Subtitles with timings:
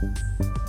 [0.00, 0.59] Thank you.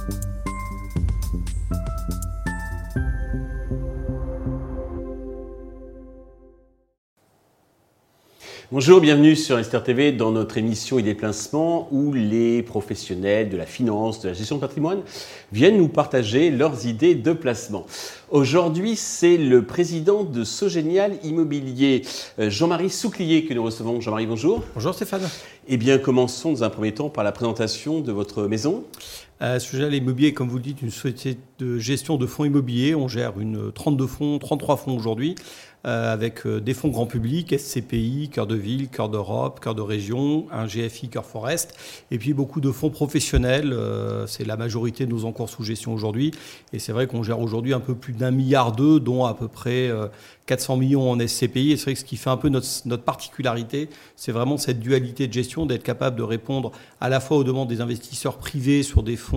[8.74, 14.22] Bonjour, bienvenue sur Esther TV dans notre émission Placement où les professionnels de la finance,
[14.22, 15.02] de la gestion de patrimoine
[15.52, 17.86] viennent nous partager leurs idées de placement.
[18.30, 22.04] Aujourd'hui, c'est le président de Sogénial Immobilier,
[22.40, 24.00] euh, Jean-Marie Souclier, que nous recevons.
[24.00, 24.64] Jean-Marie, bonjour.
[24.74, 25.30] Bonjour Stéphane.
[25.68, 28.86] Eh bien, commençons dans un premier temps par la présentation de votre maison.
[29.42, 32.94] Euh, Sogénial Immobilier, comme vous le dites, une société de gestion de fonds immobiliers.
[32.94, 35.36] On gère une 32 fonds, 33 fonds aujourd'hui.
[35.88, 39.82] Euh, avec euh, des fonds grand public, SCPI, Cœur de Ville, Cœur d'Europe, Cœur de
[39.82, 41.76] Région, un GFI, Cœur Forest,
[42.12, 43.74] et puis beaucoup de fonds professionnels.
[43.74, 46.34] Euh, c'est la majorité de nos encours sous gestion aujourd'hui.
[46.72, 49.48] Et c'est vrai qu'on gère aujourd'hui un peu plus d'un milliard d'eux, dont à peu
[49.48, 49.90] près
[50.46, 51.72] 400 millions en SCPI.
[51.72, 54.80] Et c'est vrai que ce qui fait un peu notre, notre particularité, c'est vraiment cette
[54.80, 58.84] dualité de gestion, d'être capable de répondre à la fois aux demandes des investisseurs privés
[58.84, 59.31] sur des fonds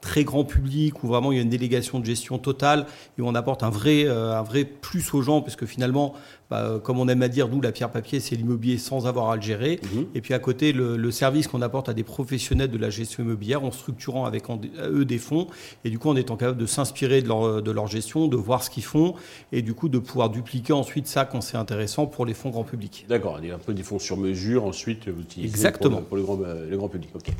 [0.00, 2.86] très grand public, où vraiment il y a une délégation de gestion totale,
[3.18, 6.14] et où on apporte un vrai, un vrai plus aux gens, puisque finalement,
[6.54, 9.30] bah, euh, comme on aime à dire, nous, la pierre papier, c'est l'immobilier sans avoir
[9.30, 9.80] à le gérer.
[9.82, 10.06] Mhm.
[10.14, 13.64] Et puis à côté, le, service qu'on apporte à des professionnels de la gestion immobilière
[13.64, 15.46] en structurant avec eux des fonds
[15.84, 18.64] et du coup en étant capable de s'inspirer de leur, de leur gestion, de voir
[18.64, 19.14] ce qu'ils font
[19.52, 22.64] et du coup de pouvoir dupliquer ensuite ça quand c'est intéressant pour les fonds grand
[22.64, 23.06] public.
[23.08, 26.02] D'accord, un peu des fonds sur mesure ensuite vous utilisez Exactement.
[26.02, 27.10] Pour, le, grand, euh, le grand public.
[27.14, 27.32] Ok.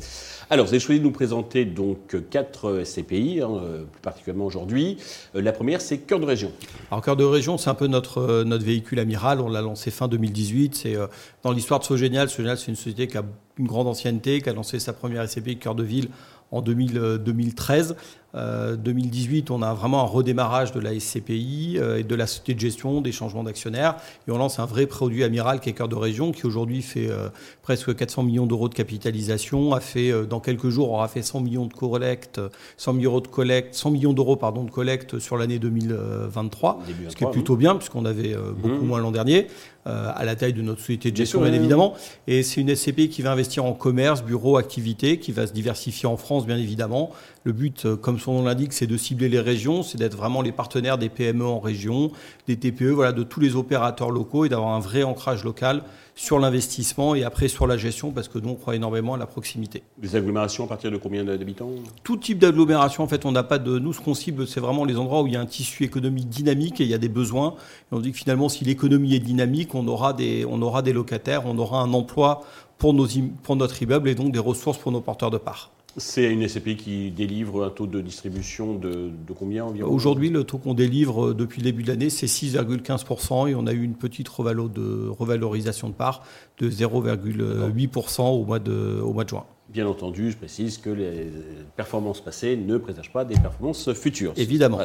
[0.49, 4.97] Alors vous avez choisi de nous présenter donc quatre SCPI, hein, euh, plus particulièrement aujourd'hui.
[5.33, 6.51] La première, c'est Cœur de Région.
[6.91, 8.99] Alors Cœur de Région, c'est un peu notre, notre véhicule
[9.41, 10.75] On l'a lancé fin 2018.
[10.75, 11.07] C'est euh,
[11.43, 12.29] dans l'histoire de Sogénial.
[12.29, 13.23] Sogénial, c'est une société qui a
[13.57, 16.09] une grande ancienneté, qui a lancé sa première SCPI cœur de ville
[16.55, 17.95] en 2013.
[18.35, 22.53] 2018, euh, on a vraiment un redémarrage de la SCPI euh, et de la société
[22.53, 23.95] de gestion, des changements d'actionnaires.
[24.27, 27.09] Et on lance un vrai produit amiral qui est Cœur de Région, qui aujourd'hui fait
[27.09, 27.29] euh,
[27.61, 31.65] presque 400 millions d'euros de capitalisation, a fait, dans quelques jours, aura fait 100 millions
[31.65, 32.41] de collecte,
[32.77, 36.79] 100 millions de collecte, 100 millions d'euros, pardon, de collecte sur l'année 2023.
[37.09, 38.87] ce qui est plutôt bien, puisqu'on avait beaucoup mmh.
[38.87, 39.47] moins l'an dernier.
[39.85, 41.93] À la taille de notre société de gestion, bien évidemment.
[42.27, 46.07] Et c'est une SCPI qui va investir en commerce, bureau, activité, qui va se diversifier
[46.07, 47.11] en France, bien évidemment.
[47.43, 50.51] Le but, comme son nom l'indique, c'est de cibler les régions, c'est d'être vraiment les
[50.51, 52.11] partenaires des PME en région,
[52.47, 55.83] des TPE, voilà, de tous les opérateurs locaux et d'avoir un vrai ancrage local
[56.15, 59.25] sur l'investissement et après sur la gestion parce que nous on croit énormément à la
[59.25, 59.83] proximité.
[59.97, 61.69] Des agglomérations à partir de combien d'habitants?
[62.03, 64.85] Tout type d'agglomération en fait on n'a pas de nous ce qu'on cible c'est vraiment
[64.85, 67.09] les endroits où il y a un tissu économique dynamique et il y a des
[67.09, 67.55] besoins
[67.91, 70.93] et on dit que finalement si l'économie est dynamique on aura des on aura des
[70.93, 72.41] locataires on aura un emploi
[72.77, 73.07] pour nos
[73.43, 75.71] pour notre immeuble et donc des ressources pour nos porteurs de parts.
[75.97, 79.89] C'est une SCPI qui délivre un taux de distribution de, combien environ?
[79.89, 83.65] Aujourd'hui, le taux qu'on délivre euh, depuis le début de l'année, c'est 6,15% et on
[83.65, 86.23] a eu une petite revalorisation de part
[86.57, 89.45] de 0,8% au, au mois de juin.
[89.69, 91.31] Bien entendu, je précise que les
[91.75, 94.33] performances passées ne présagent pas des performances futures.
[94.37, 94.79] Évidemment.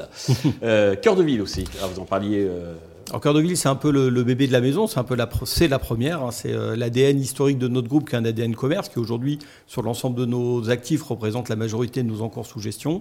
[0.62, 1.64] Euh, cœur de ville aussi.
[1.78, 2.46] Alors vous en parliez.
[2.48, 2.74] Euh,
[3.12, 5.16] en cœur de ville, c'est un peu le, bébé de la maison, c'est un peu
[5.16, 6.30] la, c'est la première, hein.
[6.30, 9.82] c'est euh, l'ADN historique de notre groupe qui est un ADN commerce qui aujourd'hui sur
[9.82, 13.00] l'ensemble de nos actifs représente la majorité de nos encours sous gestion.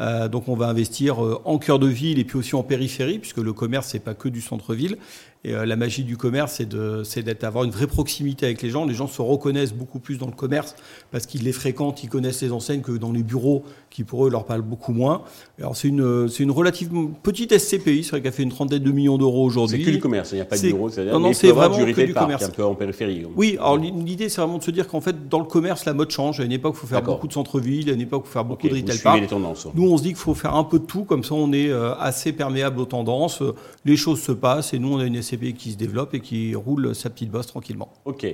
[0.00, 3.18] Euh, donc on va investir euh, en cœur de ville et puis aussi en périphérie,
[3.18, 4.96] puisque le commerce c'est pas que du centre-ville.
[5.44, 8.60] Et euh, la magie du commerce, c'est de, c'est d'être avoir une vraie proximité avec
[8.60, 8.84] les gens.
[8.84, 10.74] Les gens se reconnaissent beaucoup plus dans le commerce
[11.12, 14.30] parce qu'ils les fréquentent, ils connaissent les enseignes que dans les bureaux qui pour eux
[14.30, 15.22] leur parlent beaucoup moins.
[15.58, 19.16] Alors c'est une, une relativement petite SCPI, c'est vrai qu'elle fait une trentaine de millions
[19.16, 19.78] d'euros aujourd'hui.
[19.78, 21.78] C'est que du commerce, il n'y a pas de bureau, c'est-à-dire non, non, c'est vraiment
[21.78, 22.44] que du commerce.
[22.44, 23.24] un peu en périphérie.
[23.36, 26.10] Oui, alors l'idée c'est vraiment de se dire qu'en fait dans le commerce la mode
[26.10, 26.40] change.
[26.40, 28.44] À une époque il faut faire beaucoup de centre-ville, à une époque il faut faire
[28.44, 29.20] beaucoup de retail park.
[29.20, 29.68] Les tendances.
[29.72, 31.68] Nous on se dit qu'il faut faire un peu de tout, comme ça on est
[31.68, 33.42] euh, assez perméable aux tendances.
[33.84, 36.54] Les choses se passent et nous on a une SCPI qui se développe et qui
[36.54, 37.92] roule sa petite bosse tranquillement.
[38.04, 38.26] Ok.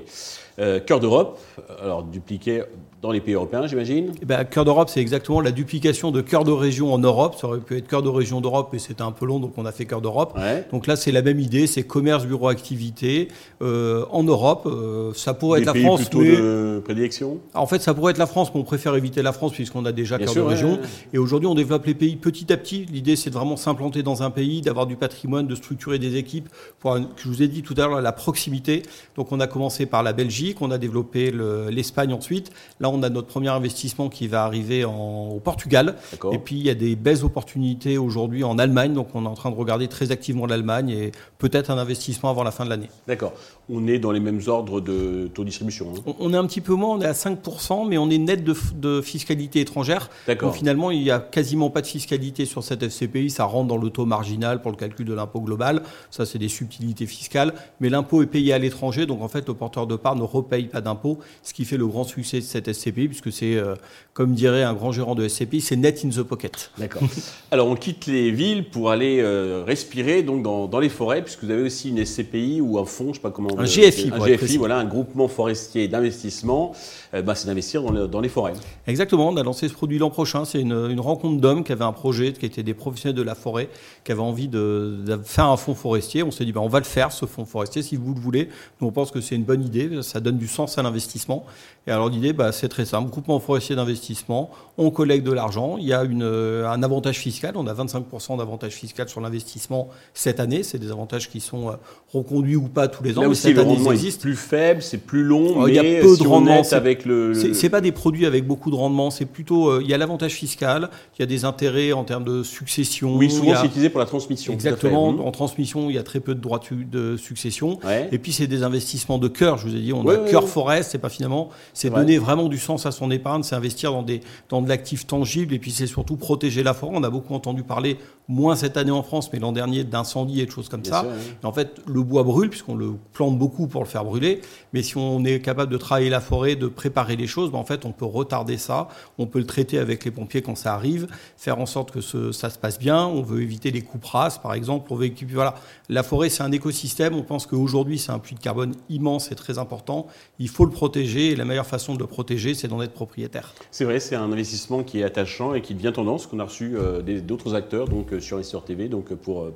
[0.59, 1.41] Euh, cœur d'Europe,
[1.81, 2.63] alors dupliqué
[3.05, 6.45] dans les pays européens, j'imagine eh ben, Cœur d'Europe, c'est exactement la duplication de cœur
[6.45, 7.35] de région en Europe.
[7.39, 9.67] Ça aurait pu être cœur de région d'Europe, mais c'était un peu long, donc on
[9.67, 10.39] a fait cœur d'Europe.
[10.73, 13.29] Donc là, c'est la même idée, c'est commerce, bureau, activité
[13.61, 14.67] euh, en Europe.
[14.67, 16.01] Euh, ça pourrait être la France.
[16.01, 16.37] plutôt mais...
[16.37, 19.53] de prédilection En fait, ça pourrait être la France, mais on préfère éviter la France
[19.53, 20.79] puisqu'on a déjà cœur de région.
[21.13, 22.87] Et aujourd'hui, on développe les pays petit à petit.
[22.87, 26.49] L'idée, c'est de vraiment s'implanter dans un pays, d'avoir du patrimoine, de structurer des équipes.
[26.85, 28.83] Pour, je vous ai dit tout à l'heure, la proximité.
[29.17, 31.33] Donc on a commencé par la Belgique, on a développé
[31.71, 32.53] l'Espagne ensuite.
[32.79, 35.97] Là, on a notre premier investissement qui va arriver en, au Portugal.
[36.31, 38.93] Et puis, il y a des belles opportunités aujourd'hui en Allemagne.
[38.93, 42.45] Donc, on est en train de regarder très activement l'Allemagne et peut-être un investissement avant
[42.45, 42.91] la fin de l'année.
[43.09, 43.33] D'accord.
[43.71, 45.95] On est dans les mêmes ordres de taux de distribution.
[45.97, 46.13] Hein?
[46.21, 48.55] on, est un petit peu moins, on est à 5%, mais on est net de,
[48.75, 50.11] de fiscalité étrangère.
[50.29, 53.79] Donc, finalement, il y a quasiment pas de fiscalité sur cette FCPI, ça rentre dans
[53.79, 55.83] le taux marginal pour le calcul de l'impôt global.
[56.11, 56.74] Ça, c'est des subtilités
[57.07, 57.55] fiscales.
[57.81, 60.65] Mais l'impôt est payé à l'étranger, donc en fait, le porteur de part ne repaye
[60.65, 63.75] pas d'impôt, ce qui fait le grand succès de cette SCPI, puisque c'est, euh,
[64.13, 66.71] comme dirait un grand gérant de SCPI, c'est net in the pocket.
[66.79, 67.03] D'accord.
[67.51, 71.51] Alors, on quitte les villes pour aller euh, respirer donc dans, les forêts, puisque vous
[71.51, 73.51] avez aussi une SCPI ou un fonds, je ne sais pas comment.
[73.59, 76.73] Un GFI, un GFI, voilà, un groupement forestier d'investissement.
[77.15, 78.55] Euh, bah, c'est d'investir dans, dans, les forêts.
[78.87, 79.29] Exactement.
[79.29, 80.45] On a lancé ce produit l'an prochain.
[80.45, 83.35] C'est une, une rencontre d'hommes qui avaient un projet, qui étaient des professionnels de la
[83.35, 83.69] forêt,
[84.05, 86.23] qui avaient envie de, faire un fonds forestier.
[86.23, 88.49] On s'est dit, ben, on va le faire, ce fonds forestier, si vous le voulez.
[88.81, 90.03] Nous, on pense que c'est une bonne idée.
[90.03, 91.45] Ça donne du sens à l'investissement.
[91.87, 93.11] Et alors, l'idée, bah, c'est très simple.
[93.11, 95.77] Groupement forestier d'investissement, on collecte de l'argent.
[95.79, 97.55] Il y a une, un avantage fiscal.
[97.57, 100.63] On a 25% d'avantage fiscal sur l'investissement cette année.
[100.63, 101.73] C'est des avantages qui sont euh,
[102.13, 103.23] reconduits ou pas tous les ans.
[103.23, 105.55] Là aussi, cette année, rendement est plus faible, c'est plus long.
[105.57, 106.63] Oh, il y a peu de rendement.
[106.73, 109.11] Avec le, C'est pas des produits avec beaucoup de rendement.
[109.11, 110.89] C'est plutôt, euh, il y a l'avantage fiscal.
[111.19, 113.17] Il y a des intérêts en termes de succession.
[113.17, 114.53] Oui, souvent c'est utilisé pour la transmission.
[114.53, 115.09] Exactement.
[115.09, 117.79] En transmission, il y a très peu de droits de succession.
[118.13, 119.59] Et puis c'est des investissements de cœur.
[119.59, 120.91] Je vous ai dit, on a cœur forest.
[120.93, 124.21] C'est pas finalement, c'est donner vraiment du sens à son épargne, c'est investir dans des
[124.49, 125.55] dans de l'actif tangible.
[125.55, 126.93] Et puis c'est surtout protéger la forêt.
[126.95, 127.99] On a beaucoup entendu parler,
[128.29, 131.05] moins cette année en France, mais l'an dernier, d'incendies et de choses comme ça.
[131.43, 134.41] en fait, le bois brûle puisqu'on le plante beaucoup pour le faire brûler.
[134.73, 137.65] Mais si on est capable de travailler la forêt, de préparer les choses, ben, en
[137.65, 138.89] fait, on peut retarder ça.
[139.19, 141.07] On peut le traiter avec les pompiers quand ça arrive,
[141.37, 143.07] faire en sorte que ça se passe bien.
[143.07, 144.87] On veut éviter les coupes rases, par exemple.
[144.91, 145.55] On veut voilà.
[145.89, 147.15] La forêt, c'est un écosystème.
[147.15, 150.07] On pense qu'aujourd'hui, c'est un puits de carbone immense et très important.
[150.39, 151.31] Il faut le protéger.
[151.31, 153.55] Et la meilleure façon de le protéger, c'est d'en être propriétaire.
[153.71, 156.77] C'est vrai, c'est un investissement qui est attachant et qui devient tendance, qu'on a reçu
[156.77, 159.51] euh, d'autres acteurs donc, sur sur TV donc, euh, pour,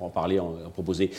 [0.00, 1.10] en parler, en, proposer.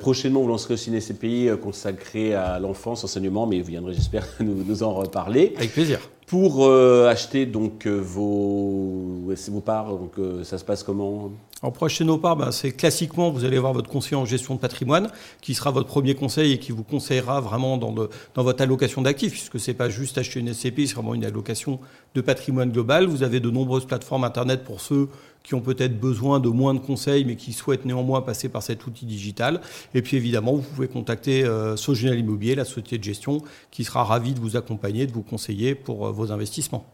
[0.00, 4.82] prochainement, vous lancerez aussi une SCPI consacrée à l'enfance, enseignement, mais vous viendrez, j'espère, nous
[4.82, 5.54] en reparler.
[5.56, 6.00] Avec plaisir.
[6.26, 9.34] Pour euh, acheter donc euh, vos,
[9.64, 11.30] parts, donc, euh, ça se passe comment?
[11.64, 14.54] Alors pour acheter nos parts, ben, c'est classiquement, vous allez voir votre conseiller en gestion
[14.54, 15.08] de patrimoine,
[15.40, 17.94] qui sera votre premier conseil et qui vous conseillera vraiment dans,
[18.42, 21.80] votre allocation d'actifs, puisque c'est pas juste acheter une SCP, c'est vraiment une allocation
[22.14, 23.06] de patrimoine global.
[23.06, 25.08] Vous avez de nombreuses plateformes Internet pour ceux
[25.42, 28.86] qui ont peut-être besoin de moins de conseils, mais qui souhaitent néanmoins passer par cet
[28.86, 29.60] outil digital.
[29.94, 34.34] Et puis évidemment, vous pouvez contacter euh, Immobilier, la société de gestion, qui sera ravie
[34.34, 36.84] de vous accompagner, de vous conseiller pour vos investissements.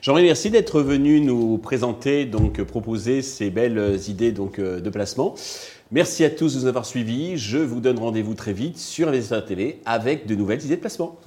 [0.00, 5.34] Jean-Marie, merci d'être venu nous présenter, donc proposer ces belles idées donc, euh, de placement.
[5.90, 7.36] Merci à tous de nous avoir suivis.
[7.36, 11.18] Je vous donne rendez-vous très vite sur Investisseur TV avec de nouvelles idées de placement.